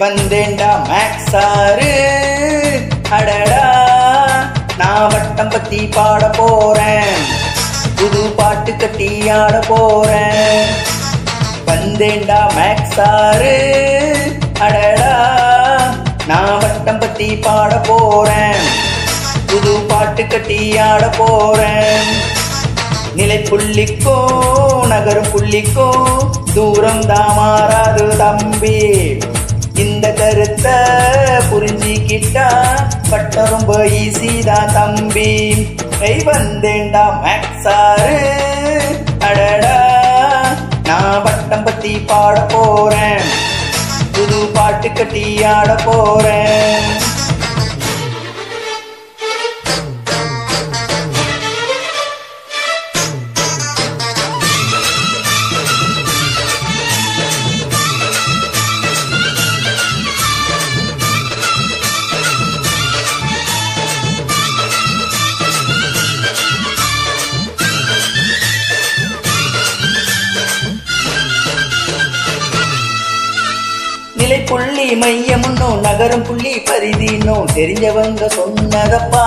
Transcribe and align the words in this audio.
வந்தேன்டா 0.00 0.68
மேக்ஸாரு 0.88 1.92
அடடா 3.16 3.64
நான் 4.76 5.08
வட்டம் 5.12 5.48
பத்தி 5.48 5.80
பாட 5.96 6.22
போறேன். 6.28 7.16
புது 7.98 8.22
பாட்டு 8.38 8.76
கட்டி 8.76 9.28
ஆட 9.30 9.56
போறேன். 9.68 10.70
வந்தேன்டா 11.66 12.38
மேக்ஸாரு 12.56 13.54
அடடா 14.66 15.12
நான் 16.26 16.58
வட்டம் 16.58 16.98
பத்தி 16.98 17.28
பாட 17.46 17.74
போறேன். 17.88 18.64
புது 19.46 19.74
பாட்டு 19.90 20.26
கட்டி 20.26 20.78
ஆட 20.78 21.04
போறேன். 21.18 22.08
நிலை 23.14 23.38
புள்ளிக்கோ 23.50 24.16
நகரும் 24.88 25.30
புள்ளிக்கோ 25.32 25.88
தூரம் 26.54 27.06
தான் 27.06 27.34
மாறாது 27.36 28.06
தம்பி. 28.16 28.78
இந்த 30.00 30.12
கருத்தை 30.18 30.74
புரிஞ்சிக்கிட்டா 31.48 32.44
பட்ட 33.10 33.42
ரொம்ப 33.50 33.72
ஈஸி 33.98 34.30
தான் 34.46 34.70
தம்பி. 34.76 35.32
கை 36.00 36.12
வந்தேண்டா 36.28 37.02
மேக்ஸாரு 37.24 38.14
அடடா 39.28 39.74
நான் 40.88 41.20
வட்டம் 41.26 41.66
பத்தி 41.66 41.92
பாட 42.10 42.36
போறேன். 42.54 43.20
புது 44.14 44.40
பாட்டு 44.56 44.90
கட்டி 44.92 45.26
ஆட 45.52 45.74
போறேன். 45.84 46.88
புள்ளி 74.90 75.02
மையமுன்னோ 75.02 75.80
நகரும் 75.80 76.22
புள்ளி 76.22 76.54
பரிதினோ 76.54 77.44
தெரிஞ்சவங்க 77.54 78.30
சொன்னதப்பா. 78.36 79.26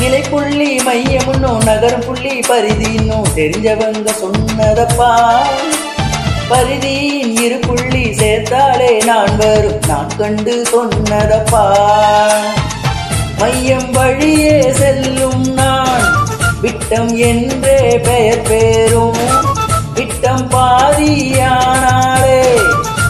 நிலை 0.00 0.20
புள்ளி 0.20 0.76
மையமுன்னோ 0.76 1.64
நகரும் 1.64 2.04
புள்ளி 2.06 2.40
பரிதினோ 2.40 3.22
தெரிஞ்சவங்க 3.34 4.10
சொன்னதப்பா. 4.22 5.32
பரிதியின் 6.48 7.36
இரு 7.40 7.58
புள்ளி 7.58 8.04
சேர்த்தாலே 8.04 9.04
நான் 9.04 9.36
வரும். 9.36 9.80
நான் 9.86 10.16
கண்டு 10.18 10.66
சொன்னதப்பா. 10.72 11.76
மையம் 13.38 13.90
வழியே 13.90 14.72
செல்லும் 14.72 15.54
நான். 15.54 16.21
விட்டம் 16.62 17.16
என்றே 17.16 18.00
பெயர் 18.04 18.42
பேரும் 18.42 19.18
விட்டம் 19.94 20.50
பாதியானாலே 20.50 22.38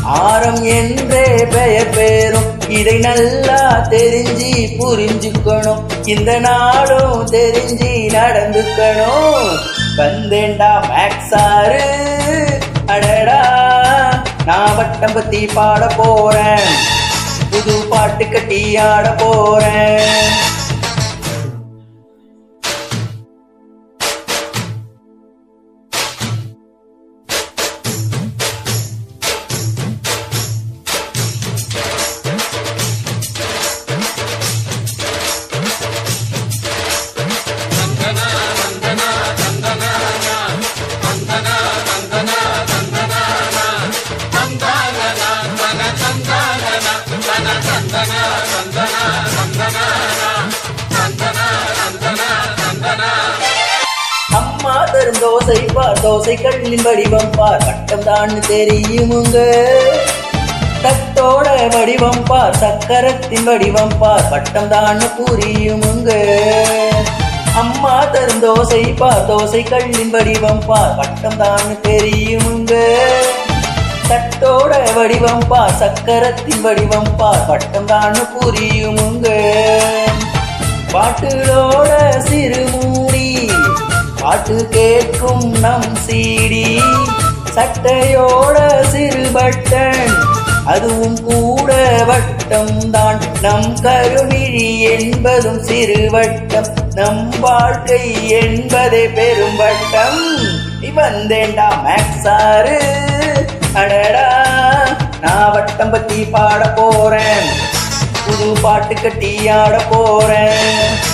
ஆரம் 0.03 0.63
என்றே 0.65 1.27
பெயர் 1.51 1.91
பேரும் 1.91 2.49
இதை 2.69 2.99
நல்லா 2.99 3.61
தெரிஞ்சு 3.91 4.53
புரிஞ்சுக்கணும். 4.79 5.83
இந்த 6.05 6.39
நாளும் 6.39 7.27
தெரிஞ்சு 7.27 7.91
நடந்துக்கணும். 8.17 9.49
வந்தேன்டா 9.97 10.73
மேக்ஸாரு 10.91 11.85
அடடா 12.87 13.43
நான் 14.45 14.77
வட்டம் 14.77 15.13
பத்தி 15.13 15.47
பாட 15.47 15.87
போறேன். 15.97 16.71
புது 17.51 17.85
பாட்டு 17.91 18.29
கட்டி 18.29 18.77
ஆட 18.77 19.09
போறேன். 19.11 20.33
வரும் 55.03 55.23
தோசை 55.23 55.61
பார் 55.77 56.01
தோசை 56.03 56.35
கல்லின் 56.43 56.83
வடிவம் 56.87 57.31
பார். 57.37 57.63
கட்டம் 57.69 58.05
தான் 58.09 58.35
தெரியுமுங்க 58.49 59.39
தட்டோட 60.85 61.47
வடிவம் 61.75 62.23
பார் 62.31 62.55
சக்கரத்தின் 62.61 63.47
வடிவம் 63.49 63.95
பார். 64.03 64.27
பட்டம் 64.33 64.69
தான் 64.69 65.03
புரியுமுங்க 65.17 66.11
அம்மா 67.63 67.97
தரும் 68.13 68.43
தோசை 68.45 68.83
பார் 69.01 69.25
தோசை 69.31 69.63
கல்லின் 69.73 70.13
வடிவம் 70.15 70.63
பார். 70.69 70.95
பட்டம் 71.01 71.39
தான் 71.43 71.73
தெரியுமுங்க 71.89 72.73
தட்டோட 74.11 74.73
வடிவம் 74.99 75.47
பார் 75.49 75.77
சக்கரத்தின் 75.83 76.65
வடிவம் 76.69 77.13
பார். 77.17 77.45
பட்டம் 77.51 77.91
தான் 77.93 78.21
புரியுமுங்க 78.35 79.27
பாட்டுகளோட 80.95 81.91
சிறுமூடி 82.25 83.27
பாட்டு 84.23 84.69
கேட்கும் 84.71 85.51
நம் 85.61 85.97
சீடி. 86.07 86.81
சட்டையோட 87.55 88.57
சிறு 88.91 89.31
பட்டன் 89.35 90.13
அதுவும் 90.65 91.23
கூட 91.23 91.73
வட்டம் 92.07 92.91
தான். 92.91 93.21
நம் 93.41 93.77
கருமிழி 93.83 94.81
என்பதும் 94.81 95.63
சிறு 95.63 96.11
வட்டம் 96.11 96.67
நம் 96.95 97.35
வாழ்க்கை 97.41 98.29
என்பதே 98.29 99.09
பெரும் 99.09 99.57
வட்டம். 99.57 100.23
இவந்தேண்டா 100.83 101.69
மேக்ஸாரு. 101.87 102.79
அடடா 103.73 104.47
நான் 105.21 105.53
வட்டம் 105.53 105.91
பத்தி 105.91 106.25
பாட 106.25 106.69
போறேன். 106.69 107.49
புது 108.27 108.61
பாட்டு 108.63 108.95
கட்டி 108.95 109.49
ஆட 109.49 109.83
போறேன். 109.91 111.11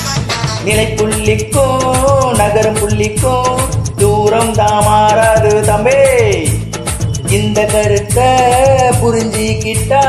நிலை 0.65 0.95
நகரும் 2.41 2.79
புள்ளிக்கும் 2.81 3.61
தூரம் 4.01 4.53
தான் 4.61 4.83
மாறாது 4.87 5.53
தம்பே. 5.69 6.03
இந்த 7.39 7.61
கருத்தை 7.73 8.29
புரிஞ்சிக்கிட்டா 9.01 10.03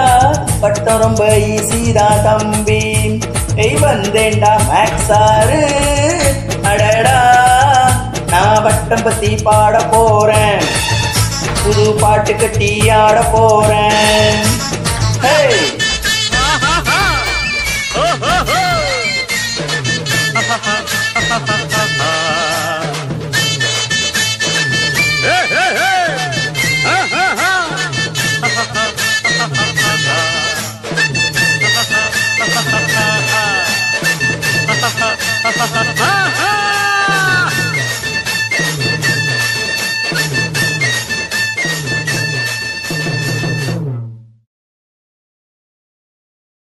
பட்டம் 0.62 1.02
ரொம்ப 1.04 1.24
ஈஸி 1.54 1.81
தான் 1.98 2.22
தம்பி. 2.28 2.84
எய் 3.64 3.80
வந்தேண்டா 3.84 4.52
மேக்ஸாரு 4.70 5.62
அடடா 6.72 7.18
நான் 8.31 8.62
வட்டம் 8.68 9.04
பத்தி 9.08 9.31
பாட 9.48 9.78
போறேன். 9.94 10.64
புது 11.64 11.86
பாட்டு 12.02 12.36
கட்டி 12.36 12.72
ஆட 13.02 13.18
போறேன். 13.34 14.40
ஹே 15.26 15.36